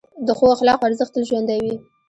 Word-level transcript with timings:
د 0.25 0.29
ښو 0.37 0.45
اخلاقو 0.55 0.87
ارزښت 0.87 1.13
تل 1.13 1.23
ژوندی 1.29 1.59
وي. 1.63 1.75